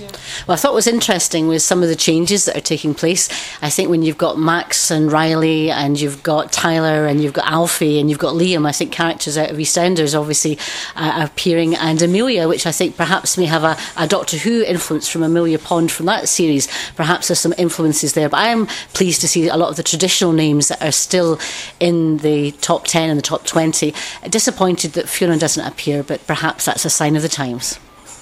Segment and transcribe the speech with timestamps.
[0.00, 0.10] Yeah.
[0.46, 3.28] Well, I thought was interesting was some of the changes that are taking place.
[3.62, 7.50] I think when you've got Max and Riley, and you've got Tyler, and you've got
[7.50, 10.58] Alfie, and you've got Liam, I think characters out of EastEnders obviously
[10.96, 14.62] uh, are appearing, and Amelia, which I think perhaps may have a, a Doctor Who
[14.62, 16.68] influence from Amelia Pond from that series.
[16.96, 19.82] Perhaps there's some influences there, but I am pleased to see a lot of the
[19.82, 21.38] traditional names that are still
[21.78, 23.94] in the top 10 and the top 20.
[24.28, 27.78] Disappointed that Fiona doesn't appear, but perhaps that's a sign of the times.